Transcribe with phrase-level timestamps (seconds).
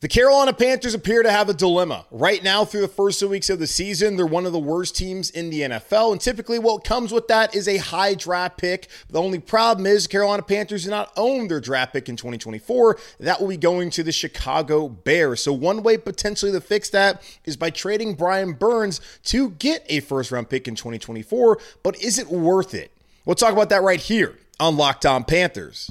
[0.00, 2.06] The Carolina Panthers appear to have a dilemma.
[2.10, 4.96] Right now, through the first two weeks of the season, they're one of the worst
[4.96, 6.12] teams in the NFL.
[6.12, 8.88] And typically, what comes with that is a high draft pick.
[9.10, 12.98] The only problem is Carolina Panthers do not own their draft pick in 2024.
[13.18, 15.42] That will be going to the Chicago Bears.
[15.42, 20.00] So, one way potentially to fix that is by trading Brian Burns to get a
[20.00, 21.58] first round pick in 2024.
[21.82, 22.90] But is it worth it?
[23.26, 25.90] We'll talk about that right here on Locked On Panthers.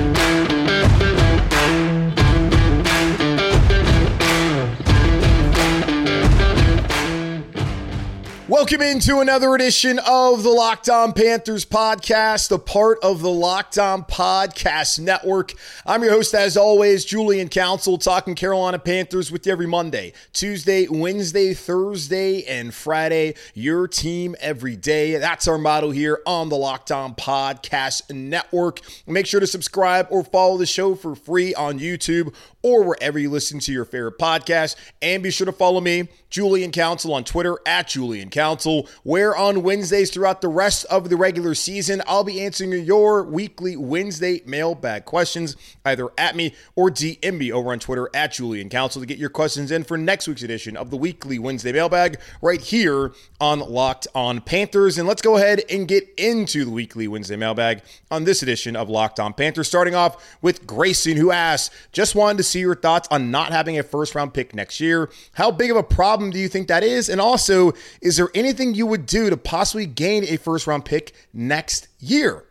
[8.61, 13.79] Welcome into another edition of the Locked On Panthers podcast, a part of the Locked
[13.79, 15.53] On Podcast Network.
[15.83, 20.87] I'm your host, as always, Julian Council, talking Carolina Panthers with you every Monday, Tuesday,
[20.87, 23.33] Wednesday, Thursday, and Friday.
[23.55, 25.17] Your team every day.
[25.17, 28.81] That's our motto here on the Locked On Podcast Network.
[29.07, 32.31] Make sure to subscribe or follow the show for free on YouTube
[32.63, 34.75] or wherever you listen to your favorite podcast.
[35.01, 39.63] And be sure to follow me, Julian Council, on Twitter at Julian Council, where on
[39.63, 45.05] Wednesdays throughout the rest of the regular season, I'll be answering your weekly Wednesday mailbag
[45.05, 49.17] questions either at me or DM me over on Twitter at Julian Council to get
[49.17, 53.59] your questions in for next week's edition of the weekly Wednesday mailbag right here on
[53.59, 54.97] Locked On Panthers.
[54.97, 58.89] And let's go ahead and get into the weekly Wednesday mailbag on this edition of
[58.89, 63.07] Locked On Panthers, starting off with Grayson, who asks, just wanted to see your thoughts
[63.11, 65.09] on not having a first round pick next year.
[65.33, 67.09] How big of a problem do you think that is?
[67.09, 71.13] And also, is there anything you would do to possibly gain a first round pick
[71.33, 72.45] next year?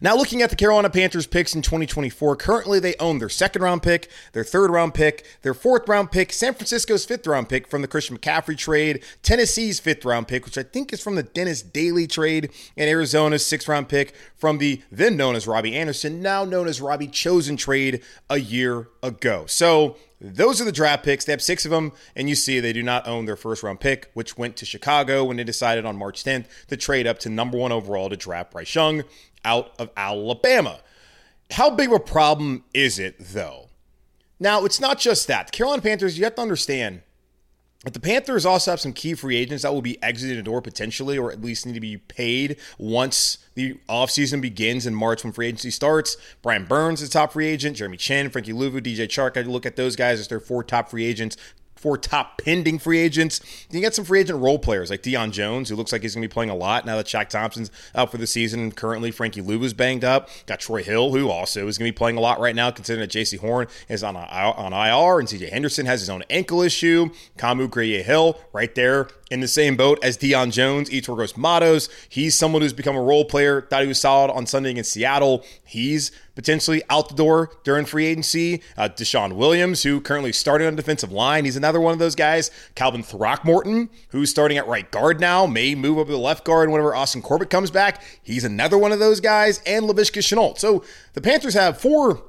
[0.00, 3.82] Now, looking at the Carolina Panthers picks in 2024, currently they own their second round
[3.82, 7.82] pick, their third round pick, their fourth round pick, San Francisco's fifth round pick from
[7.82, 11.62] the Christian McCaffrey trade, Tennessee's fifth round pick, which I think is from the Dennis
[11.62, 16.44] Daley trade, and Arizona's sixth round pick from the then known as Robbie Anderson, now
[16.44, 19.44] known as Robbie Chosen trade a year ago.
[19.46, 21.26] So, those are the draft picks.
[21.26, 23.80] They have six of them, and you see they do not own their first round
[23.80, 27.28] pick, which went to Chicago when they decided on March 10th to trade up to
[27.28, 29.04] number one overall to draft Bryce Young
[29.44, 30.80] out of Alabama.
[31.50, 33.68] How big of a problem is it, though?
[34.40, 35.46] Now, it's not just that.
[35.46, 37.02] The Carolina Panthers, you have to understand
[37.84, 40.62] that the Panthers also have some key free agents that will be exiting the door
[40.62, 45.32] potentially, or at least need to be paid once the offseason begins in March when
[45.32, 46.16] free agency starts.
[46.42, 49.36] Brian Burns is top free agent, Jeremy Chinn, Frankie Luvu, DJ Chark.
[49.36, 51.36] I look at those guys as their four top free agents
[51.84, 53.42] four top pending free agents.
[53.70, 56.22] You get some free agent role players like Deion Jones, who looks like he's going
[56.22, 58.72] to be playing a lot now that Shaq Thompson's out for the season.
[58.72, 60.30] Currently, Frankie Luvu's banged up.
[60.46, 63.06] Got Troy Hill, who also is going to be playing a lot right now, considering
[63.06, 67.10] that Jaycee Horn is on, on IR and CJ Henderson has his own ankle issue.
[67.36, 71.88] Kamu Grugier-Hill right there in the same boat as Deion Jones, Yetur Gross-Matos.
[72.08, 73.62] He's someone who's become a role player.
[73.62, 75.44] Thought he was solid on Sunday against Seattle.
[75.64, 78.62] He's potentially out the door during free agency.
[78.76, 82.52] Uh, DeShawn Williams, who currently started on defensive line, he's another one of those guys.
[82.76, 86.70] Calvin Throckmorton, who's starting at right guard now, may move up to the left guard
[86.70, 88.02] whenever Austin Corbett comes back.
[88.22, 89.60] He's another one of those guys.
[89.66, 90.60] And Laviska Shenault.
[90.60, 90.84] So
[91.14, 92.22] the Panthers have four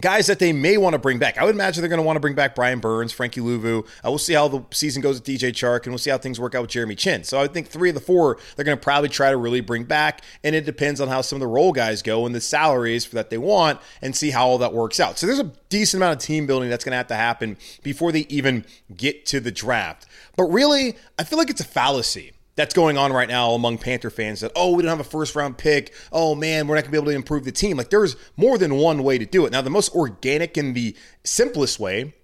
[0.00, 1.38] guys that they may want to bring back.
[1.38, 3.86] I would imagine they're going to want to bring back Brian Burns, Frankie Luvu.
[3.86, 6.38] Uh, we'll see how the season goes with DJ Chark, and we'll see how things
[6.38, 7.24] work out with Jeremy Chinn.
[7.24, 9.84] So I think three of the four they're going to probably try to really bring
[9.84, 13.08] back, and it depends on how some of the role guys go and the salaries
[13.10, 15.18] that they want, and see how all that works out.
[15.18, 18.12] So there's a decent amount of team building that's going to have to happen before
[18.12, 18.64] they even
[18.96, 20.06] get to the draft.
[20.36, 24.10] But really, I feel like it's a fallacy that's going on right now among Panther
[24.10, 25.94] fans that, oh, we don't have a first round pick.
[26.10, 27.76] Oh, man, we're not going to be able to improve the team.
[27.76, 29.52] Like, there's more than one way to do it.
[29.52, 32.14] Now, the most organic and the simplest way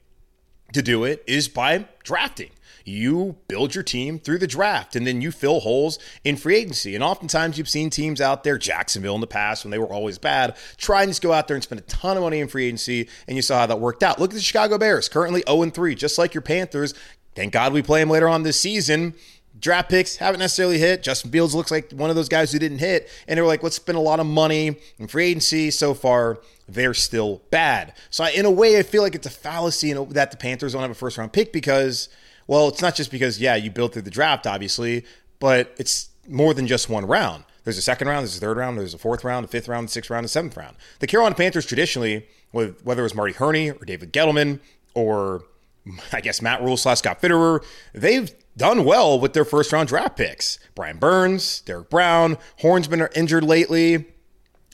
[0.72, 2.50] to do it is by drafting.
[2.84, 6.96] You build your team through the draft and then you fill holes in free agency.
[6.96, 10.18] And oftentimes you've seen teams out there, Jacksonville in the past when they were always
[10.18, 12.66] bad, try and just go out there and spend a ton of money in free
[12.66, 13.08] agency.
[13.28, 14.18] And you saw how that worked out.
[14.18, 16.94] Look at the Chicago Bears, currently 0 3, just like your Panthers.
[17.36, 19.14] Thank God we play them later on this season
[19.62, 21.02] draft picks haven't necessarily hit.
[21.02, 23.08] Justin Fields looks like one of those guys who didn't hit.
[23.26, 25.70] And they were like, let's spend a lot of money in free agency.
[25.70, 27.94] So far, they're still bad.
[28.10, 30.82] So, I, in a way, I feel like it's a fallacy that the Panthers don't
[30.82, 32.08] have a first round pick because,
[32.46, 35.06] well, it's not just because, yeah, you built through the draft, obviously,
[35.38, 37.44] but it's more than just one round.
[37.64, 39.88] There's a second round, there's a third round, there's a fourth round, a fifth round,
[39.88, 40.76] a sixth round, a seventh round.
[40.98, 44.58] The Carolina Panthers traditionally, with whether it was Marty Hurney or David Gettleman
[44.94, 45.44] or
[46.12, 50.16] I guess Matt Rhule slash Scott Fitterer, they've done well with their first round draft
[50.16, 50.58] picks.
[50.74, 54.06] Brian Burns, Derrick Brown, Horn's been injured lately,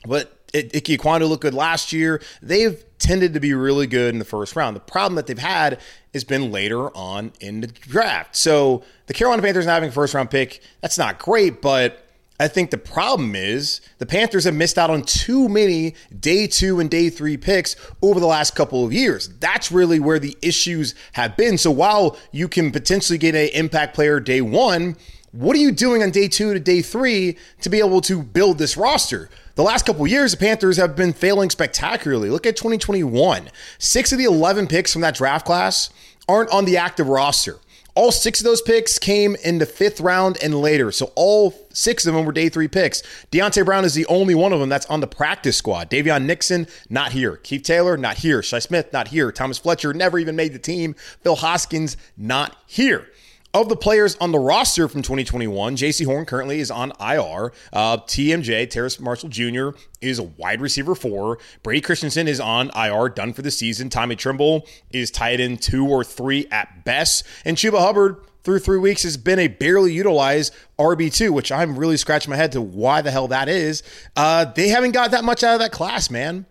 [0.07, 2.23] but Ike Ekwonu looked good last year.
[2.41, 4.75] They've tended to be really good in the first round.
[4.75, 5.81] The problem that they've had
[6.15, 8.35] has been later on in the draft.
[8.35, 12.08] So the Carolina Panthers not having a first round pick, that's not great, but
[12.41, 16.79] I think the problem is the Panthers have missed out on too many day two
[16.79, 19.29] and day three picks over the last couple of years.
[19.41, 21.59] That's really where the issues have been.
[21.59, 24.97] So while you can potentially get an impact player day one,
[25.33, 28.59] what are you doing on day two to day three to be able to build
[28.59, 29.29] this roster?
[29.57, 32.31] The last couple years, the Panthers have been failing spectacularly.
[32.31, 33.51] Look at 2021.
[33.79, 35.91] Six of the 11 picks from that draft class
[36.29, 37.57] aren't on the active roster.
[37.99, 40.93] All six of those picks came in the fifth round and later.
[40.93, 43.03] So all six of them were day three picks.
[43.33, 45.91] Deonte Brown is the only one of them that's on the practice squad.
[45.91, 47.39] Daviyon Nixon, not here.
[47.39, 48.41] Keith Taylor, not here.
[48.41, 49.33] Shi Smith, not here.
[49.33, 50.95] Thomas Fletcher never even made the team.
[51.25, 53.09] Phil Hoskins, not here.
[53.59, 57.53] Of the players on the roster from 2021, Jaycee Horn currently is on IR.
[57.73, 59.71] Uh, TMJ, Terrace Marshall Jr.,
[60.01, 61.39] is a wide receiver four.
[61.65, 63.91] Brady Christensen is on IR, done for the season.
[63.91, 67.25] Tommy Tremble is tied in two or three at best.
[67.45, 71.97] And Chuba Hubbard, through three weeks, has been a barely utilized RB2, which I'm really
[71.97, 73.83] scratching my head to why the hell that is.
[74.15, 76.47] Uh, they haven't got that much out of that class, man.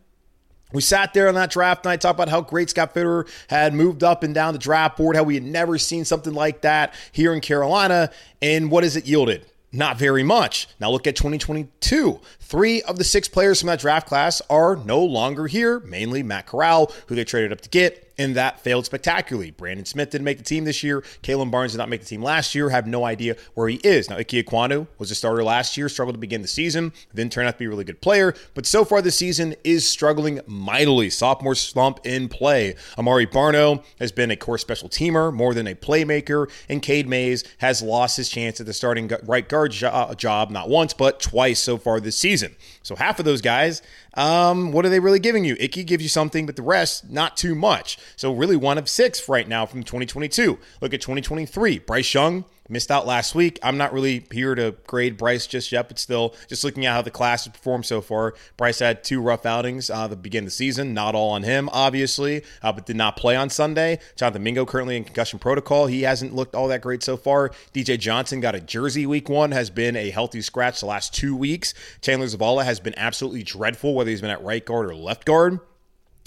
[0.73, 4.03] We sat there on that draft night, talked about how great Scott Fitterer had moved
[4.03, 7.33] up and down the draft board, how we had never seen something like that here
[7.33, 8.11] in Carolina.
[8.41, 9.45] And what has it yielded?
[9.71, 10.67] Not very much.
[10.79, 12.19] Now look at 2022.
[12.39, 16.47] Three of the six players from that draft class are no longer here, mainly Matt
[16.47, 19.51] Corral, who they traded up to get and that failed spectacularly.
[19.51, 21.03] Brandon Smith didn't make the team this year.
[21.21, 22.69] Kalon Barnes did not make the team last year.
[22.69, 24.09] Have no idea where he is.
[24.09, 27.47] Now, Ike Ekwonu was a starter last year, struggled to begin the season, then turned
[27.47, 31.09] out to be a really good player, but so far this season is struggling mightily.
[31.09, 32.75] Sophomore slump in play.
[32.97, 37.43] Amaré Barno has been a core special teamer more than a playmaker, and Cade Mays
[37.59, 41.59] has lost his chance at the starting right guard uh, job not once, but twice
[41.59, 42.55] so far this season.
[42.87, 43.81] So half of those guys
[44.17, 45.55] um, what are they really giving you?
[45.59, 47.99] Ickey gives you something, but the rest, not too much.
[48.15, 50.57] So, really, one of six right now from 2022.
[50.81, 51.79] Look at 2023.
[51.79, 53.59] Bryce Young, Missed out last week.
[53.63, 57.01] I'm not really here to grade Bryce just yet, but still, just looking at how
[57.01, 58.33] the class has performed so far.
[58.57, 60.93] Bryce had two rough outings uh, the beginning of the season.
[60.93, 63.99] Not all on him, obviously, uh, but did not play on Sunday.
[64.15, 65.87] Jonathan Mingo currently in concussion protocol.
[65.87, 67.49] He hasn't looked all that great so far.
[67.73, 71.35] DJ Johnson got a jersey week one, has been a healthy scratch the last two
[71.35, 71.73] weeks.
[72.01, 75.59] Chandler Zavala has been absolutely dreadful, whether he's been at right guard or left guard.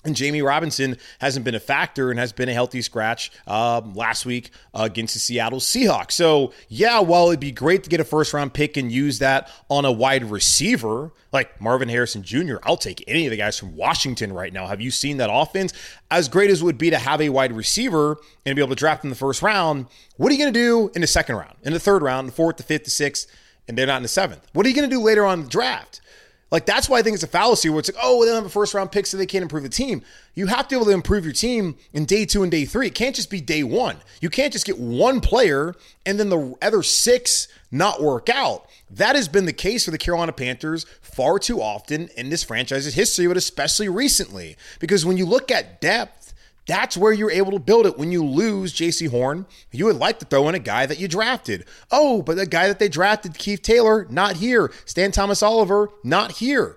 [0.02, 4.25] And Jammie Robinson hasn't been a factor and has been a healthy scratch uh, last
[4.25, 6.12] week against the Seattle Seahawks.
[6.12, 9.50] So, yeah, while it'd be great to get a first round pick and use that
[9.69, 13.76] on a wide receiver like Marvin Harrison Jr., I'll take any of the guys from
[13.76, 14.67] Washington right now.
[14.67, 15.75] Have you seen that offense?
[16.11, 18.17] As great as it would be to have a wide receiver
[18.47, 19.87] and be able to draft in the first round,
[20.17, 22.32] what are you going to do in the second round, in the third round, the
[22.32, 23.26] fourth, the fifth, the sixth,
[23.69, 24.47] and they're not in the seventh?
[24.55, 26.00] What are you going to do later on the draft?
[26.50, 28.47] Like that's why I think it's a fallacy where it's like, oh, they don't have
[28.47, 30.02] a first round pick, so they can't improve the team.
[30.35, 32.88] You have to be able to improve your team in day two and day three.
[32.88, 33.97] It can't just be day one.
[34.20, 35.75] You can't just get one player
[36.05, 38.67] and then the other six not work out.
[38.91, 42.95] That has been the case for the Carolina Panthers far too often in this franchise's
[42.95, 44.57] history, but especially recently.
[44.80, 46.19] Because when you look at depth,
[46.67, 47.99] that's where you're able to build it.
[47.99, 51.09] When you lose Jaycee Horn, you would like to throw in a guy that you
[51.09, 51.64] drafted.
[51.90, 54.73] Oh, but the guy that they drafted, Keith Taylor, not here.
[54.85, 56.76] Stan Thomas Oliver, not here.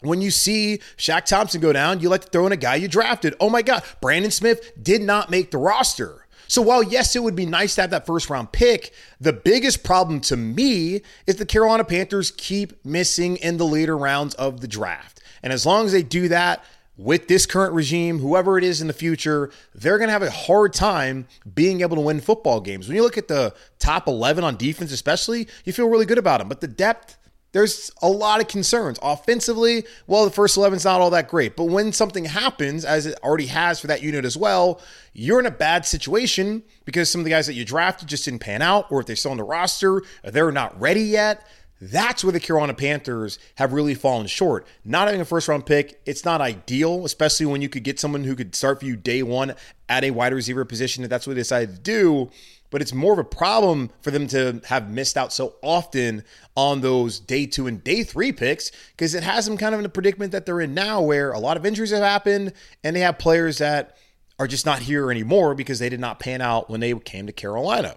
[0.00, 2.88] When you see Shaq Thompson go down, you like to throw in a guy you
[2.88, 3.34] drafted.
[3.38, 6.26] Oh my God, Brandon Smith did not make the roster.
[6.48, 9.84] So while yes, it would be nice to have that first round pick, the biggest
[9.84, 14.68] problem to me is the Carolina Panthers keep missing in the later rounds of the
[14.68, 15.22] draft.
[15.42, 16.64] And as long as they do that,
[16.96, 20.30] with this current regime, whoever it is in the future, they're going to have a
[20.30, 22.86] hard time being able to win football games.
[22.86, 26.38] When you look at the top 11 on defense, especially, you feel really good about
[26.38, 26.48] them.
[26.48, 27.16] But the depth,
[27.52, 28.98] there's a lot of concerns.
[29.02, 31.56] Offensively, well, the first 11's not all that great.
[31.56, 34.80] But when something happens, as it already has for that unit as well,
[35.14, 38.40] you're in a bad situation because some of the guys that you drafted just didn't
[38.40, 41.46] pan out, or if they're still on the roster, they're not ready yet.
[41.84, 44.68] That's where the Carolina Panthers have really fallen short.
[44.84, 48.22] Not having a first round pick, it's not ideal, especially when you could get someone
[48.22, 49.56] who could start for you day one
[49.88, 52.30] at a wide receiver position if that's what they decided to do.
[52.70, 56.22] But it's more of a problem for them to have missed out so often
[56.56, 59.86] on those day two and day three picks because it has them kind of in
[59.86, 62.52] a predicament that they're in now where a lot of injuries have happened
[62.84, 63.96] and they have players that
[64.38, 67.32] are just not here anymore because they did not pan out when they came to
[67.32, 67.96] Carolina.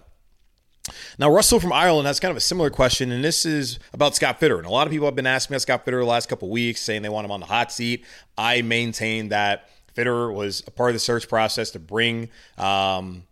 [1.17, 4.39] Now, Russell from Ireland has kind of a similar question, and this is about Scott
[4.39, 4.57] Fitter.
[4.57, 6.81] And a lot of people have been asking about Scott Fitter the last couple weeks,
[6.81, 8.05] saying they want him on the hot seat.
[8.37, 13.23] I maintain that Fitter was a part of the search process to bring um,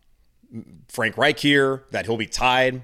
[0.87, 2.83] Frank Reich here, that he'll be tied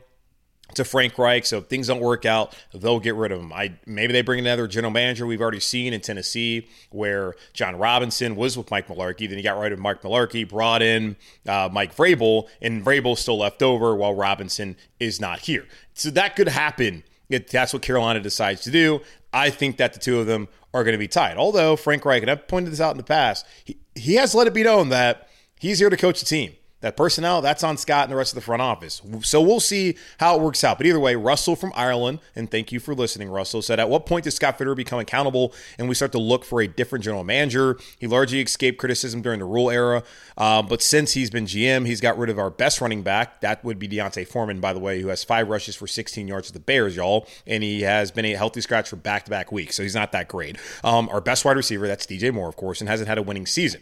[0.79, 1.45] to Frank Reich.
[1.45, 3.53] So if things don't work out, they'll get rid of him.
[3.53, 5.25] I maybe they bring another general manager.
[5.25, 9.29] We've already seen in Tennessee where Jon Robinson was with Mike Mularkey.
[9.29, 11.15] Then he got rid of Mike Mularkey, brought in
[11.47, 15.65] uh, Mike Vrabel, and Vrabel's still left over while Robinson is not here.
[15.93, 19.01] So that could happen if that's what Carolina decides to do.
[19.31, 21.37] I think that the two of them are going to be tied.
[21.37, 24.47] Although Frank Reich, and I've pointed this out in the past, he, he has let
[24.47, 26.53] it be known that he's here to coach the team.
[26.81, 29.01] That personnel, that's on Scott and the rest of the front office.
[29.21, 30.77] So we'll see how it works out.
[30.77, 34.05] But either way, Russell from Ireland, and thank you for listening, Russell, said, At what
[34.05, 37.25] point does Scott Fitter become accountable and we start to look for a different general
[37.25, 37.77] manager?
[37.99, 40.03] He largely escaped criticism during the Rhule era.
[40.37, 43.41] Uh, but since he's been GM, he's got rid of our best running back.
[43.41, 46.47] That would be D'Onta Foreman, by the way, who has five rushes for 16 yards
[46.47, 47.27] with the Bears, y'all.
[47.45, 49.75] And he has been a healthy scratch for back to back weeks.
[49.75, 50.57] So he's not that great.
[50.85, 53.45] Um, our best wide receiver, that's DJ Moore, of course, and hasn't had a winning
[53.45, 53.81] season.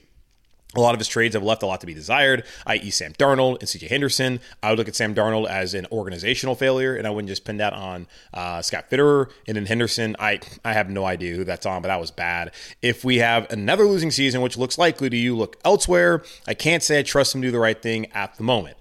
[0.76, 3.60] A lot of his trades have left a lot to be desired, i.e., Sam Darnold
[3.60, 4.42] and CJ Henderson.
[4.62, 7.58] I would look at Sam Darnold as an organizational failure, and I wouldn't just pin
[7.58, 9.32] that on uh, Scott Fitterer.
[9.48, 12.52] And then Henderson, I I have no idea who that's on, but that was bad.
[12.82, 16.24] If we have another losing season, which looks likely to you, look elsewhere.
[16.48, 18.78] I can't say I trust him to do the right thing at the moment.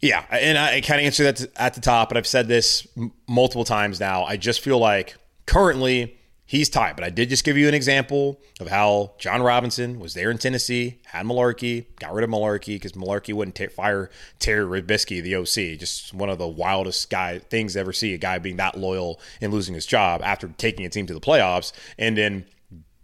[0.00, 3.12] Yeah, and I kind of answer that at the top, but I've said this m-
[3.28, 4.24] multiple times now.
[4.24, 5.14] I just feel like
[5.46, 6.18] currently
[6.52, 6.94] he's tied.
[6.94, 10.36] But I did just give you an example of how Jon Robinson was there in
[10.36, 15.34] Tennessee, had Mularkey, got rid of Mularkey because Mularkey wouldn't t- fire Terry Robiskie, the
[15.34, 15.78] OC.
[15.78, 19.50] Just one of the wildest guy things ever see a guy being that loyal and
[19.50, 22.44] losing his job after taking a team to the playoffs, and then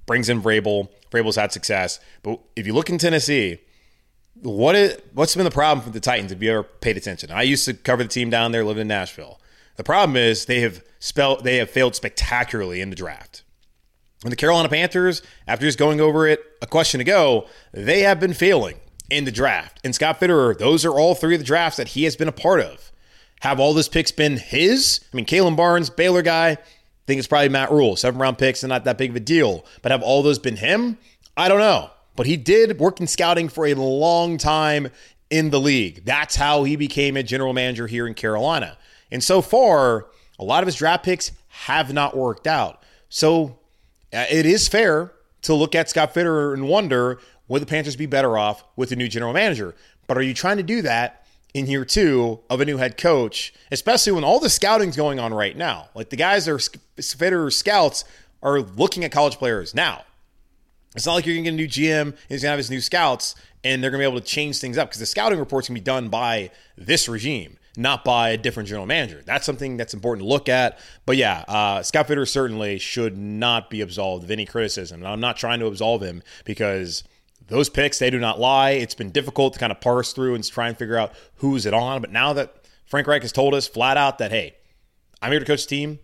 [0.05, 0.91] brings in Vrabel.
[1.11, 3.61] Vrabel's had success, but if you look in Tennessee.
[4.41, 7.33] What is, what's been the problem for the Titans if you ever paid attention?
[7.33, 9.41] I used to cover the team down there, living in Nashville.
[9.79, 13.45] The problem is they have spelled they have failed spectacularly in the draft.
[14.25, 18.35] And the Carolina Panthers, after just going over it a question ago, they have been
[18.35, 19.81] failing in the draft.
[19.85, 22.33] And Scott Fitterer, those are all three of the drafts that he has been a
[22.33, 22.91] part of.
[23.43, 24.99] Have all those picks been his?
[25.13, 26.59] I mean, Kalon Barnes, Baylor guy, I
[27.07, 27.95] think it's probably Matt Rhule.
[27.95, 29.65] Seven round picks and not that big of a deal.
[29.83, 30.99] But have all those been him?
[31.37, 31.91] I don't know.
[32.17, 34.89] But he did work in scouting for a long time
[35.31, 36.05] in the league.
[36.05, 38.77] That's how he became a general manager here in Carolina.
[39.11, 40.07] And so far,
[40.39, 42.83] a lot of his draft picks have not worked out.
[43.09, 43.59] So
[44.13, 45.13] uh, it is fair
[45.43, 48.97] to look at Scott Fitter and wonder would the Panthers be better off with a
[48.97, 49.75] new general manager?
[50.07, 51.25] But are you trying to do that
[51.55, 55.33] in year two of a new head coach, especially when all the scouting's going on
[55.33, 55.89] right now?
[55.95, 58.05] Like the guys that are Fitter scouts
[58.43, 60.05] are looking at college players now.
[60.95, 62.59] It's not like you're going to get a new GM and he's going to have
[62.59, 63.35] his new scouts
[63.65, 65.75] and they're going to be able to change things up because the scouting reports can
[65.75, 69.23] be done by this regime not by a different general manager.
[69.25, 70.81] That's something that's important to look at.
[71.07, 75.01] But yeah, uh, Scott Fitter certainly should not be absolved of any criticism.
[75.01, 77.05] And I'm not trying to absolve him because
[77.47, 78.71] those picks, they do not lie.
[78.71, 81.73] It's been difficult to kind of parse through and try and figure out who's it
[81.73, 82.01] on.
[82.01, 84.57] But now that Frank Reich has told us flat out that, hey,
[85.23, 86.01] I'm here to coach the team.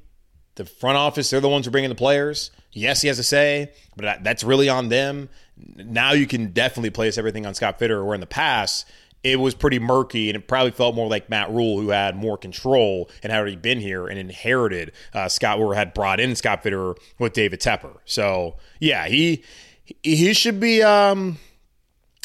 [0.54, 2.52] The front office, they're the ones who are bringing the players.
[2.70, 5.28] Yes, he has a say, but that's really on them.
[5.56, 8.86] Now you can definitely place everything on Scott Fitter, where in the past,
[9.24, 12.36] it was pretty murky and it probably felt more like Matt Rhule, who had more
[12.36, 16.62] control and had already been here and inherited uh, Scott, or had brought in Scott
[16.62, 17.96] Fitter with David Tepper.
[18.04, 19.42] So yeah, he
[20.02, 21.38] he should be um,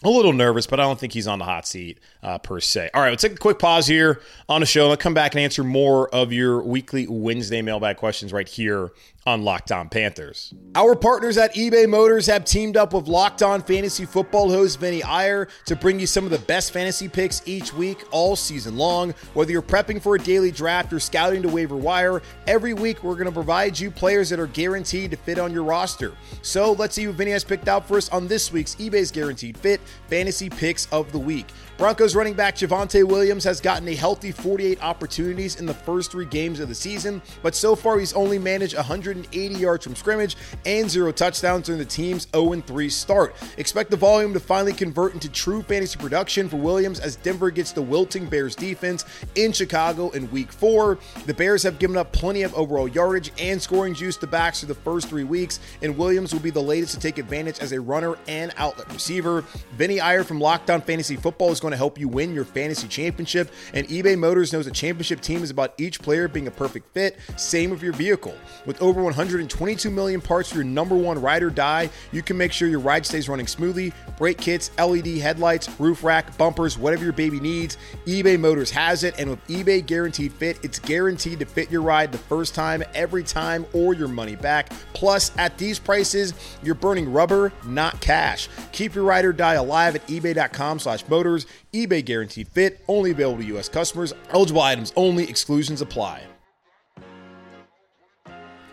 [0.03, 2.89] a little nervous, but I don't think he's on the hot seat uh, per se.
[2.93, 4.89] All right, let's take a quick pause here on the show.
[4.89, 8.91] I'll come back and answer more of your weekly Wednesday mailbag questions right here
[9.25, 10.53] on Locked On Panthers.
[10.75, 15.03] Our partners at eBay Motors have teamed up with Locked On Fantasy Football host Vinny
[15.03, 19.13] Iyer to bring you some of the best fantasy picks each week, all season long.
[19.33, 23.15] Whether you're prepping for a daily draft or scouting to waiver wire, every week we're
[23.15, 26.13] going to provide you players that are guaranteed to fit on your roster.
[26.41, 29.57] So let's see who Vinny has picked out for us on this week's eBay's Guaranteed
[29.57, 31.47] Fit Fantasy Picks of the Week.
[31.79, 36.25] Broncos running back Javonte Williams has gotten a healthy 48 opportunities in the first three
[36.25, 40.89] games of the season, but so far he's only managed 180 yards from scrimmage and
[40.89, 43.33] zero touchdowns during the team's 0 3 start.
[43.55, 47.71] Expect the volume to finally convert into true fantasy production for Williams as Denver gets
[47.71, 49.05] the wilting Bears defense
[49.35, 50.99] in Chicago in week four.
[51.27, 54.65] The Bears have given up plenty of overall yardage and scoring juice to backs for
[54.65, 57.79] the first three weeks, and Williams will be the latest to take advantage as a
[57.79, 59.45] runner and outlet receiver.
[59.77, 62.87] Vinny Iyer from Locked On Fantasy Football is going to help you win your fantasy
[62.87, 63.51] championship.
[63.73, 67.17] And eBay Motors knows a championship team is about each player being a perfect fit.
[67.37, 68.35] Same with your vehicle.
[68.65, 72.51] With over 122 million parts for your number one ride or die, you can make
[72.51, 73.93] sure your ride stays running smoothly.
[74.17, 79.15] Brake kits, LED headlights, roof rack, bumpers, whatever your baby needs, eBay Motors has it.
[79.19, 83.23] And with eBay Guaranteed Fit, it's guaranteed to fit your ride the first time, every
[83.23, 84.71] time, or your money back.
[84.93, 86.33] Plus, at these prices,
[86.63, 88.49] you're burning rubber, not cash.
[88.71, 91.45] Keep your ride or die alive at ebay.com slash motors.
[91.73, 93.69] eBay Guaranteed Fit, only available to U.S.
[93.69, 94.13] customers.
[94.29, 96.23] Eligible items only, exclusions apply.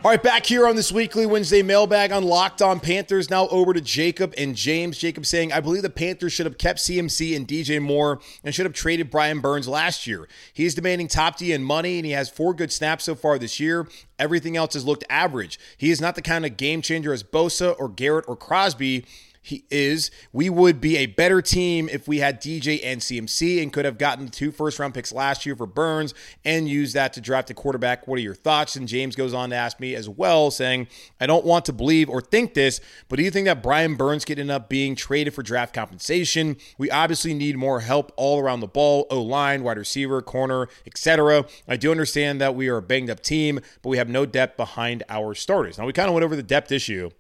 [0.06, 3.28] All right, back here on this weekly Wednesday mailbag on Locked On Panthers.
[3.28, 4.98] Now over to Jacob and James.
[4.98, 8.66] Jacob saying, I believe the Panthers should have kept CMC and DJ Moore and should
[8.66, 10.28] have traded Brian Burns last year.
[10.52, 13.58] He's demanding top D and money, and he has four good snaps so far this
[13.58, 13.88] year.
[14.16, 15.58] Everything else has looked average.
[15.76, 19.06] He is not the kind of game changer as Bosa or Garrett or Crosby
[19.46, 20.10] he is.
[20.32, 23.96] We would be a better team if we had DJ and CMC and could have
[23.96, 27.54] gotten two first round picks last year for Burns and used that to draft a
[27.54, 28.08] quarterback.
[28.08, 28.74] What are your thoughts?
[28.74, 30.88] And James goes on to ask me as well, saying,
[31.20, 34.24] I don't want to believe or think this, but do you think that Brian Burns
[34.24, 36.56] could end up being traded for draft compensation?
[36.76, 41.44] We obviously need more help all around the ball, O line, wide receiver, corner, etc.
[41.68, 44.56] I do understand that we are a banged up team, but we have no depth
[44.56, 45.78] behind our starters.
[45.78, 47.10] Now, we kind of went over the depth issue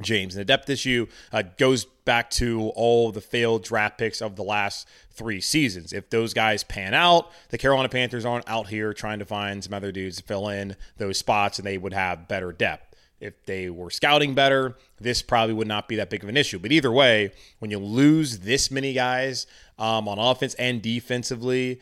[0.00, 0.34] James.
[0.34, 4.42] And the depth issue uh, goes back to all the failed draft picks of the
[4.42, 5.92] last three seasons.
[5.92, 9.74] If those guys pan out, the Carolina Panthers aren't out here trying to find some
[9.74, 12.94] other dudes to fill in those spots and they would have better depth.
[13.18, 16.58] If they were scouting better, this probably would not be that big of an issue.
[16.58, 19.46] But either way, when you lose this many guys
[19.78, 21.80] um, on offense and defensively,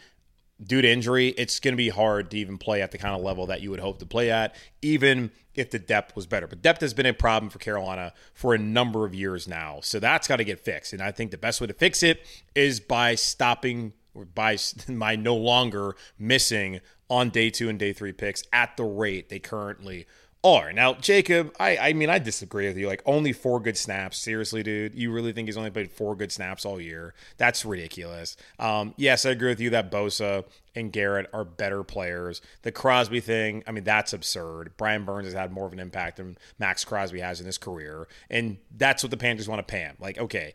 [0.62, 3.23] due to injury, it's going to be hard to even play at the kind of
[3.23, 6.46] level that you would hope to play at, even if the depth was better.
[6.46, 9.80] But depth has been a problem for Carolina for a number of years now.
[9.82, 10.92] So that's got to get fixed.
[10.92, 14.56] And I think the best way to fix it is by stopping or by,
[14.88, 16.80] by no longer missing
[17.11, 20.06] on day two and day three picks at the rate they currently
[20.45, 20.73] are.
[20.73, 22.87] Now, Jacob, I, I mean, I disagree with you.
[22.87, 24.19] Like, only four good snaps.
[24.19, 24.95] Seriously, dude.
[24.95, 27.15] You really think he's only played four good snaps all year?
[27.39, 28.37] That's ridiculous.
[28.59, 30.45] Um, yes, I agree with you that Bosa
[30.77, 32.43] and Garrett are better players.
[32.63, 34.73] The Crosby thing, I mean, that's absurd.
[34.77, 38.07] Brian Burns has had more of an impact than Maxx Crosby has in his career.
[38.29, 39.97] And that's what the Panthers want to pay him.
[39.99, 40.54] Like, okay,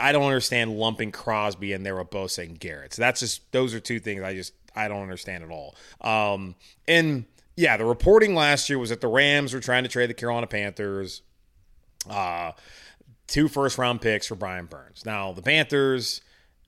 [0.00, 2.94] I don't understand lumping Crosby in there with Bosa and Garrett.
[2.94, 5.74] So that's just, those are two things I just, I don't understand at all.
[6.00, 6.54] Um,
[6.88, 7.26] and,
[7.60, 10.46] yeah, the reporting last year was that the Rams were trying to trade the Carolina
[10.46, 11.20] Panthers.
[12.08, 12.52] Uh,
[13.26, 15.04] two first round picks for Brian Burns.
[15.04, 16.22] Now, the Panthers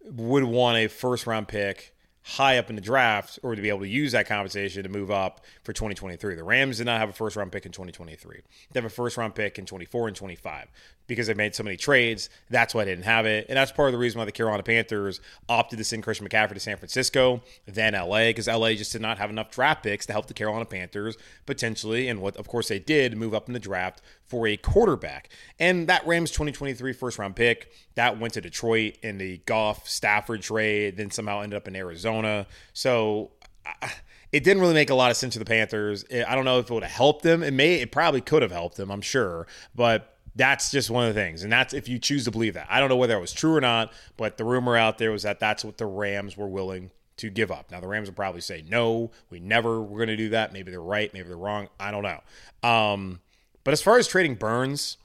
[0.04, 1.91] would want a first round pick
[2.24, 5.10] high up in the draft or to be able to use that compensation to move
[5.10, 6.34] up for 2023.
[6.34, 8.40] The Rams did not have a first round pick in 2023.
[8.72, 10.68] They have a first round pick in 24 and 25
[11.08, 12.30] because they made so many trades.
[12.48, 13.46] That's why they didn't have it.
[13.48, 16.54] And that's part of the reason why the Carolina Panthers opted to send Christian McCaffrey
[16.54, 20.12] to San Francisco, then LA, because LA just did not have enough draft picks to
[20.12, 23.60] help the Carolina Panthers potentially, and what of course they did, move up in the
[23.60, 25.28] draft for a quarterback.
[25.58, 30.42] And that Rams 2023 first round pick, that went to Detroit in the Goff Stafford
[30.42, 32.46] trade, then somehow ended up in Arizona.
[32.72, 33.32] So
[34.32, 36.04] it didn't really make a lot of sense to the Panthers.
[36.10, 37.42] I don't know if it would have helped them.
[37.42, 39.46] It may, it probably could have helped them, I'm sure.
[39.74, 41.42] But that's just one of the things.
[41.42, 42.66] And that's if you choose to believe that.
[42.70, 45.24] I don't know whether it was true or not, but the rumor out there was
[45.24, 47.70] that that's what the Rams were willing to give up.
[47.70, 50.52] Now, the Rams will probably say, no, we never were going to do that.
[50.52, 51.12] Maybe they're right.
[51.12, 51.68] Maybe they're wrong.
[51.78, 52.68] I don't know.
[52.68, 53.20] Um,
[53.64, 54.96] but as far as trading Burns,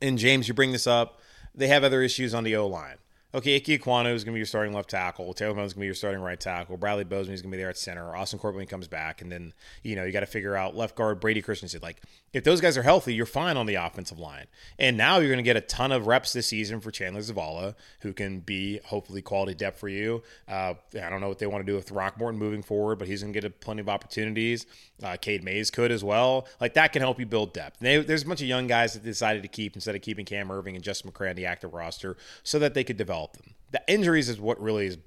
[0.00, 1.20] and James, you bring this up,
[1.54, 2.96] they have other issues on the O line
[3.34, 5.34] okay, Ike Ekwonu is going to be your starting left tackle.
[5.34, 6.76] Taylor is going to be your starting right tackle.
[6.76, 8.14] Bradley Bozeman is going to be there at center.
[8.14, 9.20] Austin Corbett comes back.
[9.20, 11.80] And then, you know, you got to figure out left guard Brady Christensen.
[11.82, 12.00] Like,
[12.32, 14.46] if those guys are healthy, you're fine on the offensive line.
[14.78, 17.74] And now you're going to get a ton of reps this season for Chandler Zavala,
[18.00, 20.22] who can be hopefully quality depth for you.
[20.46, 23.22] Uh, I don't know what they want to do with Throckmorton moving forward, but he's
[23.22, 24.66] going to get plenty of opportunities.
[25.02, 26.46] Uh, Cade Mays could as well.
[26.60, 27.80] Like, that can help you build depth.
[27.80, 30.48] They, there's a bunch of young guys that decided to keep instead of keeping Cam
[30.48, 33.82] Erving and Justin McCray on the active roster so that they could develop them the
[33.88, 34.98] injuries is what really is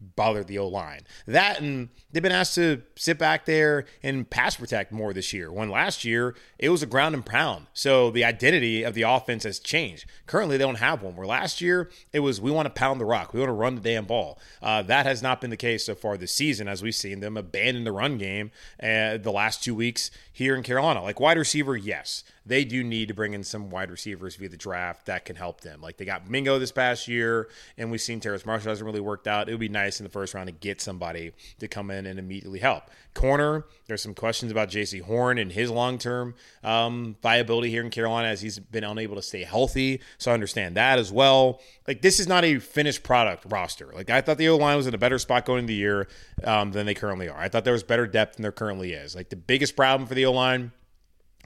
[0.00, 1.00] bothered the O line.
[1.26, 5.52] That and they've been asked to sit back there and pass protect more this year.
[5.52, 7.66] When last year it was a ground and pound.
[7.74, 10.06] So the identity of the offense has changed.
[10.26, 11.14] Currently they don't have one.
[11.14, 13.74] Where last year it was we want to pound the rock, we want to run
[13.74, 14.38] the damn ball.
[14.62, 17.36] Uh, that has not been the case so far this season, as we've seen them
[17.36, 18.50] abandon the run game
[18.82, 21.02] uh, the last two weeks here in Carolina.
[21.02, 24.56] Like wide receiver, yes they do need to bring in some wide receivers via the
[24.56, 25.80] draft that can help them.
[25.80, 29.26] Like they got Mingo this past year, and we've seen Terrace Marshall hasn't really worked
[29.26, 29.48] out.
[29.48, 32.18] It would be nice in the first round to get somebody to come in and
[32.18, 32.84] immediately help.
[33.14, 37.90] Corner, there's some questions about Jaycee Horn and his long term um, viability here in
[37.90, 40.00] Carolina as he's been unable to stay healthy.
[40.18, 41.60] So I understand that as well.
[41.88, 43.90] Like, this is not a finished product roster.
[43.94, 46.08] Like, I thought the O line was in a better spot going into the year
[46.44, 47.38] um, than they currently are.
[47.38, 49.14] I thought there was better depth than there currently is.
[49.16, 50.72] Like, the biggest problem for the O line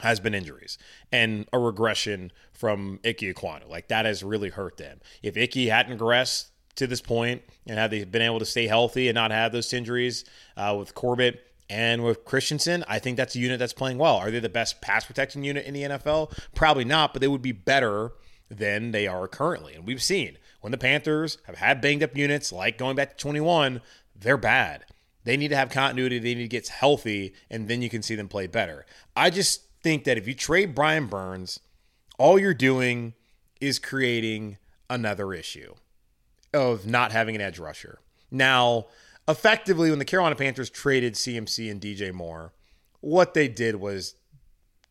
[0.00, 0.78] has been injuries
[1.12, 3.68] and a regression from Ike Ekwonu.
[3.68, 5.00] Like that has really hurt them.
[5.22, 9.08] If Ickey hadn't regressed to this point and had they been able to stay healthy
[9.08, 10.24] and not have those injuries
[10.56, 14.16] uh, with Corbett and with Christensen, I think that's a unit that's playing well.
[14.16, 16.36] Are they the best pass protection unit in the NFL?
[16.54, 18.12] Probably not, but they would be better
[18.50, 19.74] than they are currently.
[19.74, 23.16] And we've seen when the Panthers have had banged up units, like going back to
[23.16, 23.80] 21,
[24.14, 24.84] they're bad.
[25.24, 26.18] They need to have continuity.
[26.18, 28.86] They need to get healthy, and then you can see them play better.
[29.14, 31.60] I just think that if you trade Brian Burns,
[32.18, 33.14] all you're doing
[33.60, 35.74] is creating another issue
[36.52, 38.00] of not having an edge rusher.
[38.30, 38.86] Now,
[39.28, 42.52] effectively, when the Carolina Panthers traded CMC and DJ Moore,
[43.00, 44.14] what they did was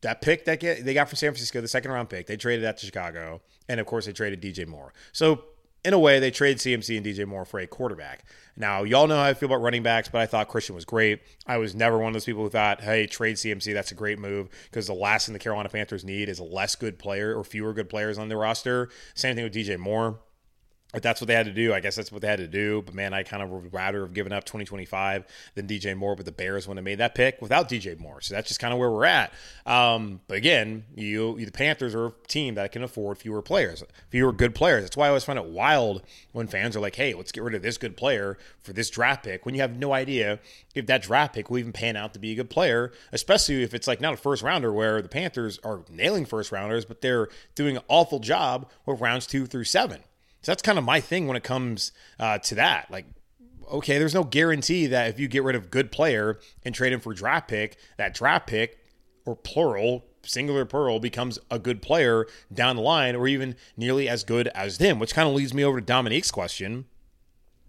[0.00, 2.78] that pick that they got from San Francisco, the second round pick, they traded that
[2.78, 4.92] to Chicago, and of course they traded DJ Moore.
[5.12, 5.44] So
[5.84, 8.24] in a way, they traded CMC and DJ Moore for a quarterback.
[8.56, 11.20] Now, y'all know how I feel about running backs, but I thought Christian was great.
[11.46, 14.18] I was never one of those people who thought, hey, trade CMC, that's a great
[14.18, 17.44] move, because the last thing the Carolina Panthers need is a less good player or
[17.44, 18.90] fewer good players on the roster.
[19.14, 20.20] Same thing with DJ Moore.
[20.92, 22.82] If that's what they had to do, I guess that's what they had to do.
[22.82, 25.24] But man, I kind of would rather have given up 2025
[25.54, 26.16] than DJ Moore.
[26.16, 28.20] But the Bears wouldn't have made that pick without DJ Moore.
[28.20, 29.32] So that's just kind of where we're at.
[29.66, 33.84] Um, but again, you, you, the Panthers are a team that can afford fewer players,
[34.08, 34.82] fewer good players.
[34.82, 37.54] That's why I always find it wild when fans are like, "Hey, let's get rid
[37.54, 40.40] of this good player for this draft pick," when you have no idea
[40.74, 43.74] if that draft pick will even pan out to be a good player, especially if
[43.74, 47.28] it's like not a first rounder where the Panthers are nailing first rounders, but they're
[47.54, 50.02] doing an awful job with rounds two through seven.
[50.42, 52.90] So that's kind of my thing when it comes uh, to that.
[52.90, 53.06] Like,
[53.70, 57.00] okay, there's no guarantee that if you get rid of good player and trade him
[57.00, 58.78] for draft pick, that draft pick
[59.26, 64.24] or plural, singular plural, becomes a good player down the line or even nearly as
[64.24, 66.86] good as them, which kind of leads me over to Dominique's question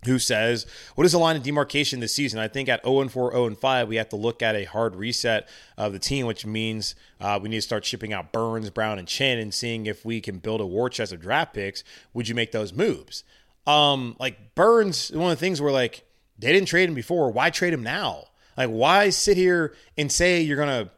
[0.05, 2.39] who says, What is the line of demarcation this season?
[2.39, 5.47] I think at 0 4, 0 5, we have to look at a hard reset
[5.77, 9.07] of the team, which means uh, we need to start shipping out Burns, Brown, and
[9.07, 11.83] Chinn and seeing if we can build a war chest of draft picks.
[12.13, 13.23] Would you make those moves?
[13.67, 16.03] Um, like Burns, one of the things where like
[16.41, 17.31] they didn't trade him before.
[17.31, 18.25] Why trade him now?
[18.57, 20.91] Like, why sit here and say you're going to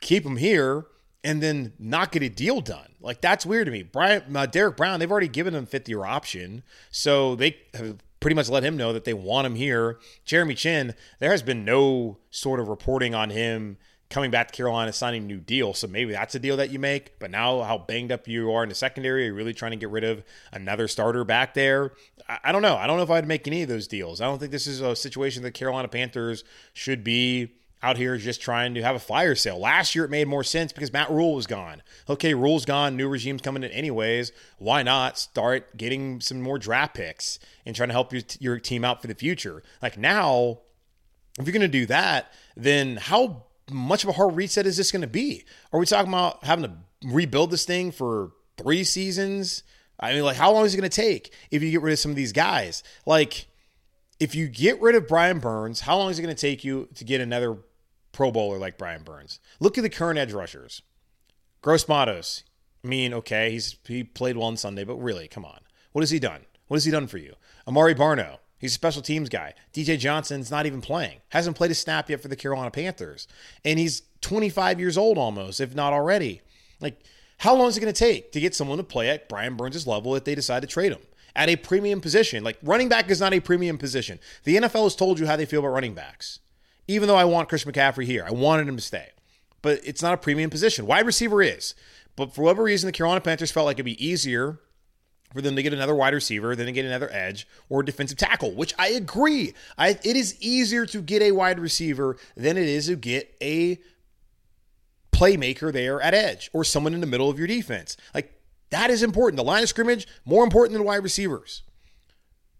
[0.00, 0.86] keep him here
[1.24, 2.88] and then not get a deal done?
[3.00, 3.82] Like, that's weird to me.
[3.82, 6.62] Brian, uh, Derrick Brown, they've already given him fifth year option.
[6.90, 9.98] So they have pretty much let him know that they want him here.
[10.24, 13.76] Jeremy Chinn, there has been no sort of reporting on him
[14.08, 15.74] coming back to Carolina, signing a new deal.
[15.74, 17.18] So maybe that's a deal that you make.
[17.18, 19.76] But now, how banged up you are in the secondary, are you really trying to
[19.76, 21.92] get rid of another starter back there?
[22.28, 22.76] I, I don't know.
[22.76, 24.20] I don't know if I'd make any of those deals.
[24.20, 28.40] I don't think this is a situation that Carolina Panthers should be out here just
[28.40, 29.58] trying to have a fire sale.
[29.58, 31.82] Last year it made more sense because Matt Rhule was gone.
[32.08, 34.32] Okay, Rhule's gone, new regime's coming in anyways.
[34.58, 38.84] Why not start getting some more draft picks and trying to help your, your team
[38.84, 39.62] out for the future?
[39.82, 40.60] Like now,
[41.38, 44.92] if you're going to do that, then how much of a hard reset is this
[44.92, 45.44] going to be?
[45.72, 46.72] Are we talking about having to
[47.08, 49.62] rebuild this thing for three seasons?
[49.98, 51.98] I mean, like, how long is it going to take if you get rid of
[51.98, 52.82] some of these guys?
[53.06, 53.46] Like,
[54.20, 56.88] if you get rid of Brian Burns, how long is it going to take you
[56.94, 57.58] to get another
[58.12, 59.40] Pro Bowler like Brian Burns.
[59.58, 60.82] Look at the current edge rushers.
[61.62, 62.44] Gross Matos.
[62.84, 65.60] I mean, okay, he's he played well on Sunday, but really, come on.
[65.92, 66.42] What has he done?
[66.66, 67.34] What has he done for you?
[67.66, 68.38] Amaré Barno.
[68.58, 69.54] He's a special teams guy.
[69.74, 71.20] DJ Johnson's not even playing.
[71.30, 73.26] Hasn't played a snap yet for the Carolina Panthers.
[73.64, 76.42] And he's 25 years old almost, if not already.
[76.80, 77.02] Like,
[77.38, 79.86] how long is it going to take to get someone to play at Brian Burns'
[79.86, 81.02] level if they decide to trade him?
[81.34, 82.44] At a premium position.
[82.44, 84.20] Like, running back is not a premium position.
[84.44, 86.38] The NFL has told you how they feel about running backs
[86.92, 88.24] even though I want Chris McCaffrey here.
[88.26, 89.08] I wanted him to stay.
[89.62, 90.86] But it's not a premium position.
[90.86, 91.74] Wide receiver is.
[92.16, 94.60] But for whatever reason, the Carolina Panthers felt like it'd be easier
[95.32, 98.52] for them to get another wide receiver than to get another edge or defensive tackle,
[98.54, 99.54] which I agree.
[99.78, 103.78] I, it is easier to get a wide receiver than it is to get a
[105.12, 107.96] playmaker there at edge or someone in the middle of your defense.
[108.14, 108.32] Like
[108.70, 109.36] that is important.
[109.38, 111.62] The line of scrimmage, more important than wide receivers.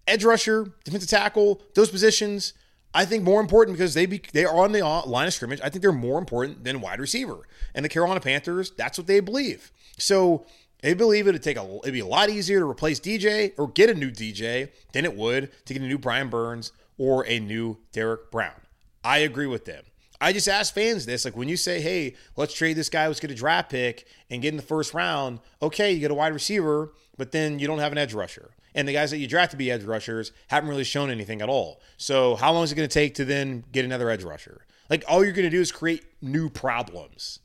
[0.07, 2.55] Edge rusher, defensive tackle, those positions,
[2.95, 5.61] I think more important because they be, they are on the uh, line of scrimmage.
[5.63, 7.49] I think they're more important than wide receiver.
[7.75, 9.73] And the Carolina Panthers, that's what they believe.
[9.99, 10.45] So
[10.83, 13.89] they believe it'd take a it'd be a lot easier to replace DJ or get
[13.89, 17.79] a new DJ than it would to get a new Brian Burns or a new
[17.93, 18.61] Derrick Brown.
[19.03, 19.85] I agree with them.
[20.21, 23.21] I just ask fans this like when you say, hey, let's trade this guy, let's
[23.21, 25.41] get a draft pick and get in the first round.
[25.61, 28.51] Okay, you get a wide receiver, but then you don't have an edge rusher.
[28.75, 31.49] And the guys that you draft to be edge rushers haven't really shown anything at
[31.49, 31.81] all.
[31.97, 34.67] So how long is it going to take to then get another edge rusher?
[34.89, 37.41] Like all you're going to do is create new problems.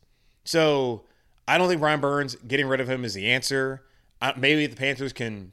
[0.45, 1.03] So
[1.47, 3.83] I don't think Brian Burns getting rid of him is the answer.
[4.21, 5.51] Uh, maybe the Panthers can.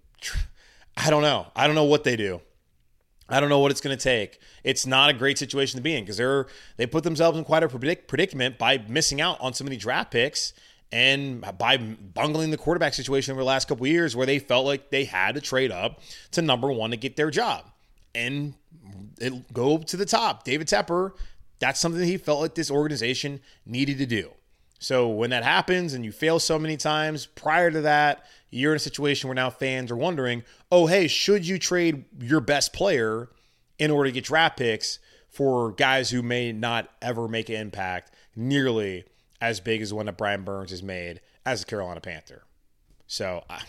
[0.97, 1.49] I don't know.
[1.57, 2.41] I don't know what they do.
[3.29, 4.39] I don't know what it's going to take.
[4.65, 7.63] It's not a great situation to be in because they're they put themselves in quite
[7.63, 10.53] a predic- predicament by missing out on so many draft picks
[10.93, 14.91] and by bungling the quarterback situation over the last couple years where they felt like
[14.91, 17.65] they had to trade up to number one to get their job
[18.15, 18.55] and
[19.19, 20.45] it, go to the top.
[20.45, 21.13] David Tepper,
[21.59, 24.31] that's something that he felt like this organization needed to do.
[24.79, 28.77] So when that happens and you fail so many times prior to that, you're in
[28.77, 33.31] a situation where now fans are wondering, oh, hey, should you trade your best player
[33.79, 38.13] in order to get draft picks for guys who may not ever make an impact
[38.37, 39.05] nearly
[39.45, 42.45] as big as one that Brian Burns has made as a Carolina Panther?
[43.07, 43.61] So uh,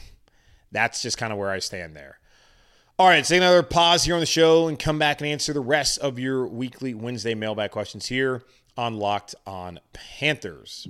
[0.71, 2.19] that's just kind of where I stand there.
[2.97, 5.59] All right, take another pause here on the show and come back and answer the
[5.59, 8.41] rest of your weekly Wednesday mailbag questions here
[8.77, 10.87] on Locked on Panthers.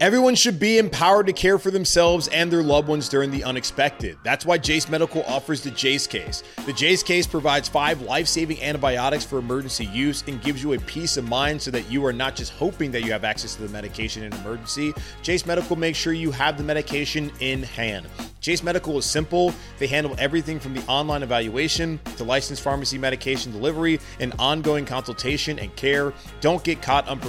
[0.00, 4.16] Everyone should be empowered to care for themselves and their loved ones during the unexpected.
[4.24, 6.42] That's why Jase Medical offers the Jase case.
[6.66, 10.78] The Jase case provides five life saving antibiotics for emergency use and gives you a
[10.80, 13.62] peace of mind so that you are not just hoping that you have access to
[13.62, 14.92] the medication in emergency.
[15.22, 18.06] Jase Medical makes sure you have the medication in hand.
[18.40, 19.52] Jase Medical is simple.
[19.78, 25.58] They handle everything from the online evaluation to licensed pharmacy medication delivery and ongoing consultation
[25.58, 26.12] and care.
[26.40, 27.27] Don't get caught unprepared.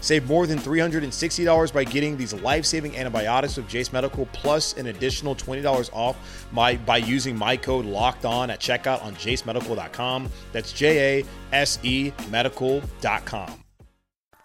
[0.00, 4.86] Save more than $360 by getting these life saving antibiotics with Jase Medical plus an
[4.86, 10.30] additional $20 off my, by using my code locked on at checkout on jasemedical.com.
[10.52, 13.64] That's J A S E medical.com.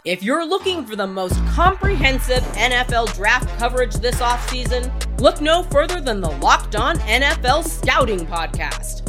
[0.06, 6.00] If you're looking for the most comprehensive NFL draft coverage this offseason, look no further
[6.00, 9.09] than the Locked On NFL Scouting Podcast.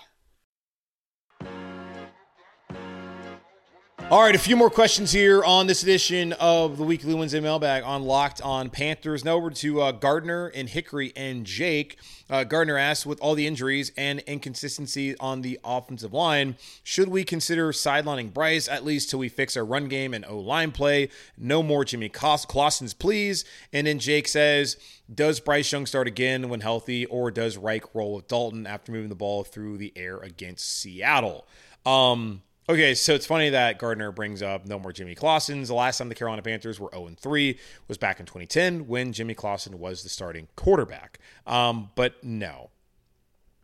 [4.11, 7.83] All right, a few more questions here on this edition of the Weekly Wednesday Mailbag
[7.83, 9.23] on Locked on Panthers.
[9.23, 11.97] Now over to uh, Gardner and Hickory and Jake.
[12.29, 17.23] Uh, Gardner asks, with all the injuries and inconsistency on the offensive line, should we
[17.23, 21.07] consider sidelining Bryce at least till we fix our run game and O line play?
[21.37, 23.45] No more Jimmy Clausen's, please.
[23.71, 24.75] And then Jake says,
[25.15, 29.07] does Bryce Young start again when healthy, or does Reich roll with Dalton after moving
[29.07, 31.47] the ball through the air against Seattle?
[31.85, 35.67] Um, Okay, so it's funny that Gardner brings up no more Jimmy Clausen's.
[35.67, 39.33] The last time the Carolina Panthers were 0 3 was back in 2010 when Jimmy
[39.33, 41.19] Clausen was the starting quarterback.
[41.45, 42.69] Um, but no,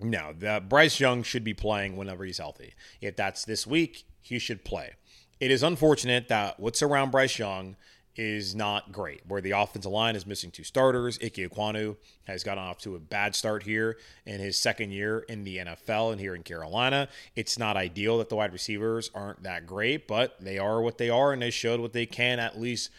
[0.01, 2.73] no, the, Bryce Young should be playing whenever he's healthy.
[2.99, 4.95] If that's this week, he should play.
[5.39, 7.77] It is unfortunate that what's around Bryce Young
[8.17, 9.21] is not great.
[9.27, 11.19] Where the offensive line is missing two starters.
[11.23, 15.43] Ike Ekwonu has gotten off to a bad start here in his second year in
[15.43, 17.07] the NFL and here in Carolina.
[17.35, 21.09] It's not ideal that the wide receivers aren't that great, but they are what they
[21.09, 22.89] are, and they showed what they can at least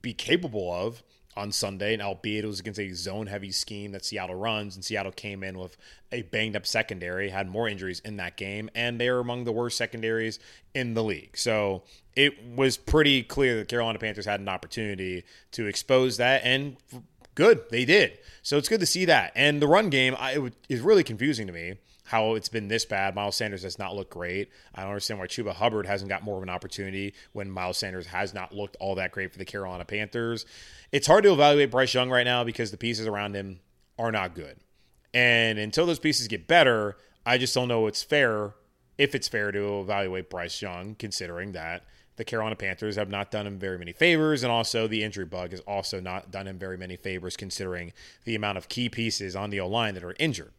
[0.00, 1.02] be capable of
[1.38, 4.84] on Sunday, and albeit it was against a zone heavy scheme that Seattle runs, and
[4.84, 5.76] Seattle came in with
[6.10, 9.52] a banged up secondary, had more injuries in that game, and they are among the
[9.52, 10.40] worst secondaries
[10.74, 11.38] in the league.
[11.38, 11.84] So
[12.18, 16.76] it was pretty clear that Carolina Panthers had an opportunity to expose that, and
[17.36, 18.18] good, they did.
[18.42, 19.30] So it's good to see that.
[19.36, 21.74] And the run game I, it is really confusing to me
[22.06, 23.14] how it's been this bad.
[23.14, 24.50] Miles Sanders has not looked great.
[24.74, 28.08] I don't understand why Chuba Hubbard hasn't got more of an opportunity when Miles Sanders
[28.08, 30.44] has not looked all that great for the Carolina Panthers.
[30.90, 33.60] It's hard to evaluate Bryce Young right now because the pieces around him
[33.96, 34.56] are not good.
[35.14, 38.54] And until those pieces get better, I just don't know it's fair,
[38.96, 41.84] if it's fair to evaluate Bryce Young, considering that
[42.18, 45.52] the Carolina Panthers have not done him very many favors, and also the injury bug
[45.52, 47.92] has also not done him very many favors, considering
[48.24, 50.52] the amount of key pieces on the O line that are injured.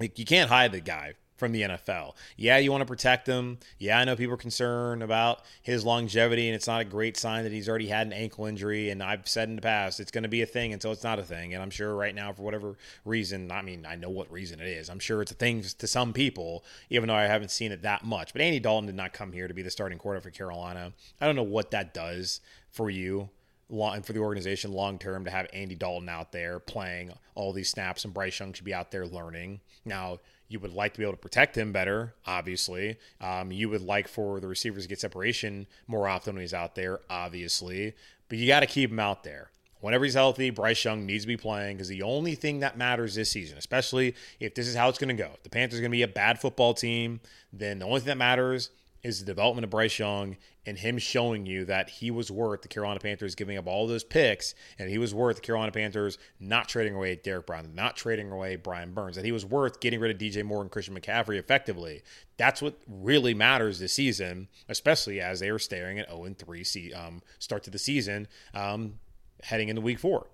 [0.00, 2.14] Like, you can't hide the guy from the NFL.
[2.36, 3.58] Yeah, you want to protect him.
[3.78, 7.44] Yeah, I know people are concerned about his longevity, and it's not a great sign
[7.44, 8.90] that he's already had an ankle injury.
[8.90, 11.18] And I've said in the past, it's going to be a thing until it's not
[11.18, 11.54] a thing.
[11.54, 14.66] And I'm sure right now, for whatever reason, I mean, I know what reason it
[14.66, 14.90] is.
[14.90, 18.04] I'm sure it's a thing to some people, even though I haven't seen it that
[18.04, 18.32] much.
[18.32, 20.92] But Andy Dalton did not come here to be the starting quarterback for Carolina.
[21.20, 23.30] I don't know what that does for you
[23.70, 27.68] long for the organization long term to have Andy Dalton out there playing all these
[27.68, 29.60] snaps and Bryce Young should be out there learning.
[29.84, 32.96] Now, you would like to be able to protect him better, obviously.
[33.20, 36.74] Um, you would like for the receivers to get separation more often when he's out
[36.74, 37.94] there, obviously.
[38.28, 39.50] But you got to keep him out there.
[39.80, 43.14] Whenever he's healthy, Bryce Young needs to be playing because the only thing that matters
[43.14, 45.92] this season, especially if this is how it's going to go, the Panthers are going
[45.92, 47.20] to be a bad football team,
[47.52, 48.70] then the only thing that matters
[49.02, 52.68] is the development of Bryce Young and him showing you that he was worth the
[52.68, 56.68] Carolina Panthers giving up all those picks and he was worth the Carolina Panthers not
[56.68, 60.10] trading away Derrick Brown, not trading away Brian Burns, that he was worth getting rid
[60.10, 62.02] of DJ Moore and Christian McCaffrey effectively.
[62.36, 67.22] That's what really matters this season, especially as they are staring at 0 3 um,
[67.38, 68.94] start to the season um,
[69.42, 70.26] heading into week four.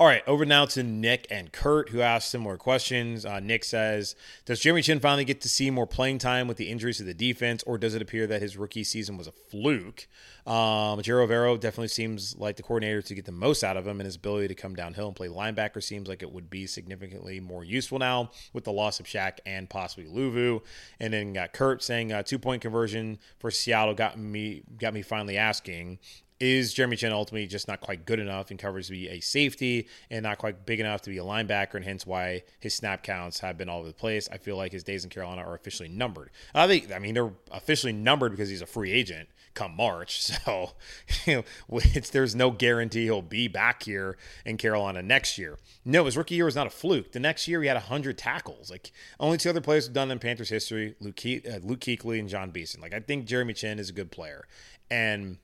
[0.00, 3.24] All right, over now to Nick and Kurt, who asked similar questions.
[3.24, 6.70] Uh, Nick says, "Does Jeremy Chinn finally get to see more playing time with the
[6.70, 10.08] injuries to the defense, or does it appear that his rookie season was a fluke?"
[10.44, 14.00] Um, Ejiro Evero definitely seems like the coordinator to get the most out of him,
[14.00, 17.38] and his ability to come downhill and play linebacker seems like it would be significantly
[17.38, 20.62] more useful now with the loss of Shaq and possibly Luvu.
[20.98, 25.02] And then got Kurt saying, uh, two point conversion for Seattle got me got me
[25.02, 26.00] finally asking."
[26.42, 29.86] Is Jeremy Chinn ultimately just not quite good enough in coverage to be a safety
[30.10, 33.38] and not quite big enough to be a linebacker, and hence why his snap counts
[33.38, 34.28] have been all over the place.
[34.28, 36.30] I feel like his days in Carolina are officially numbered.
[36.52, 40.32] I think, I mean, they're officially numbered because he's a free agent come March.
[40.42, 40.72] So
[41.26, 41.78] you know,
[42.10, 45.58] there's no guarantee he'll be back here in Carolina next year.
[45.84, 47.12] No, his rookie year was not a fluke.
[47.12, 48.70] The next year he had 100 tackles.
[48.70, 52.18] Like only two other players have done in Panthers history: Luke, Ke- uh, Luke Kuechly
[52.18, 52.80] and Jon Beason.
[52.80, 54.46] Like I think Jeremy Chinn is a good player,
[54.90, 55.38] and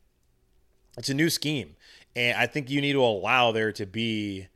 [0.99, 1.77] it's a new scheme,
[2.15, 4.49] and I think you need to allow there to be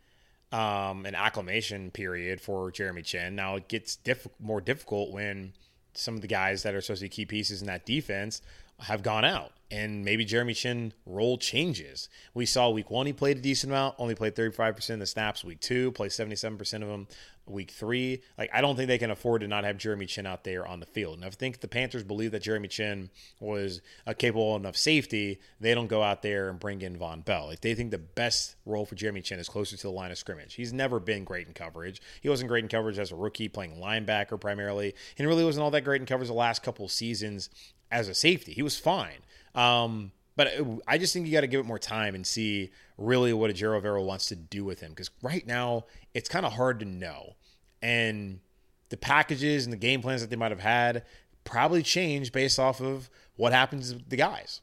[0.50, 3.34] um, an acclimation period for Jeremy Chinn.
[3.34, 5.52] Now it gets diff- more difficult when
[5.94, 8.42] some of the guys that are supposed to be key pieces in that defense
[8.80, 12.10] have gone out and maybe Jeremy Chinn role changes.
[12.34, 15.42] We saw week one he played a decent amount, only played 35% of the snaps.
[15.42, 17.08] Week two, played 77% of them.
[17.46, 20.44] Week three, like I don't think they can afford to not have Jeremy Chinn out
[20.44, 21.16] there on the field.
[21.16, 25.40] And I think the Panthers believe that Jeremy Chinn was a capable enough safety.
[25.58, 27.46] They don't go out there and bring in Vonn Bell.
[27.46, 30.18] Like they think the best role for Jeremy Chinn is closer to the line of
[30.18, 30.54] scrimmage.
[30.54, 32.00] He's never been great in coverage.
[32.20, 35.64] He wasn't great in coverage as a rookie, playing linebacker primarily, and he really wasn't
[35.64, 37.50] all that great in coverage the last couple seasons
[37.90, 38.52] as a safety.
[38.52, 39.18] He was fine.
[39.54, 40.48] Um, but
[40.88, 43.80] I just think you got to give it more time and see really what Ejiro
[43.80, 45.84] Evero wants to do with him because right now
[46.14, 47.34] it's kind of hard to know.
[47.82, 48.40] And
[48.88, 51.04] the packages and the game plans that they might have had
[51.44, 54.60] probably change based off of what happens with the guys.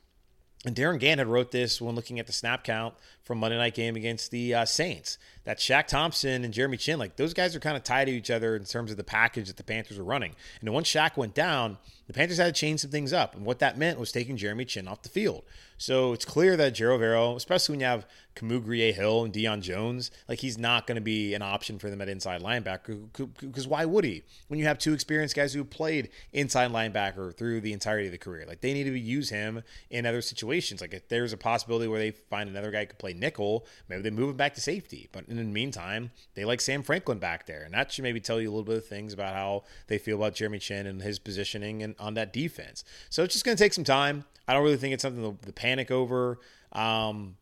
[0.65, 2.95] And Darin Gantt had wrote this when looking at the snap count
[3.29, 5.19] from Monday night game against the uh, Saints.
[5.43, 8.31] That Shaq Thompson and Jeremy Chinn, like those guys are kind of tied to each
[8.31, 10.35] other in terms of the package that the Panthers were running.
[10.61, 13.35] And once Shaq went down, the Panthers had to change some things up.
[13.35, 15.43] And what that meant was taking Jeremy Chinn off the field.
[15.77, 20.11] So it's clear that Ejiro Evero, especially when you have Kamu Grugier-Hill and Deion Jones,
[20.27, 23.07] like he's not going to be an option for them at inside linebacker.
[23.39, 24.23] Because why would he?
[24.49, 28.17] When you have two experienced guys who played inside linebacker through the entirety of the
[28.17, 30.81] career, like they need to use him in other situations.
[30.81, 34.09] Like if there's a possibility where they find another guy could play nickel, maybe they
[34.09, 35.09] move him back to safety.
[35.11, 38.39] But in the meantime, they like Sam Franklin back there, and that should maybe tell
[38.39, 41.19] you a little bit of things about how they feel about Jeremy Chinn and his
[41.19, 42.83] positioning and on that defense.
[43.09, 44.25] So it's just going to take some time.
[44.47, 46.39] I don't really think it's something to, to panic over.
[46.71, 47.35] Um,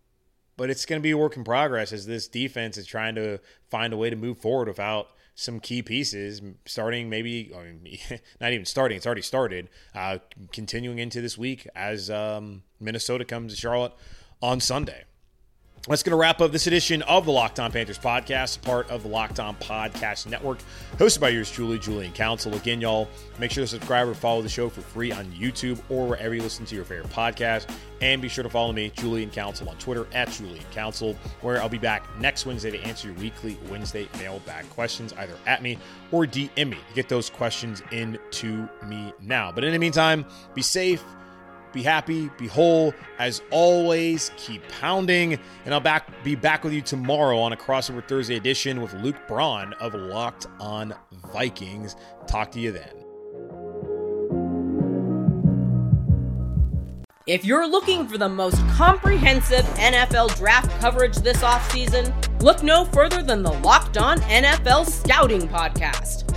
[0.58, 3.40] but it's going to be a work in progress as this defense is trying to
[3.70, 8.00] find a way to move forward without some key pieces starting maybe I mean,
[8.42, 10.18] not even starting it's already started uh,
[10.52, 13.94] continuing into this week as um, minnesota comes to charlotte
[14.42, 15.04] on sunday
[15.94, 19.04] that's going to wrap up this edition of the Locked On Panthers podcast, part of
[19.04, 20.60] the Locked On Podcast Network,
[20.98, 22.54] hosted by yours truly, Julian Council.
[22.56, 23.08] Again, y'all,
[23.40, 26.42] make sure to subscribe or follow the show for free on YouTube or wherever you
[26.42, 27.74] listen to your favorite podcast.
[28.02, 31.70] And be sure to follow me, Julian Council, on Twitter at Julian Council, where I'll
[31.70, 35.78] be back next Wednesday to answer your weekly Wednesday mailbag questions, either at me
[36.12, 36.78] or DM me.
[36.96, 39.52] Get those questions into me now.
[39.54, 41.04] But in the meantime, be safe
[41.78, 42.92] be happy, be whole.
[43.20, 45.38] As always, keep pounding.
[45.64, 49.16] And I'll back be back with you tomorrow on a crossover Thursday edition with Luke
[49.28, 50.94] Braun of Locked On
[51.32, 51.96] Vikings.
[52.26, 52.90] Talk to you then.
[57.28, 63.22] If you're looking for the most comprehensive NFL draft coverage this offseason, look no further
[63.22, 66.37] than the Locked On NFL Scouting Podcast.